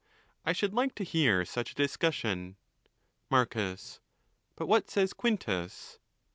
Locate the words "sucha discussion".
1.43-2.55